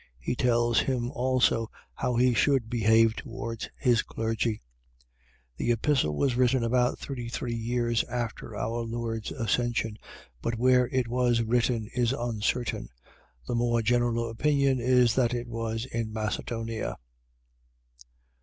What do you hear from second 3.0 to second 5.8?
towards his clergy. The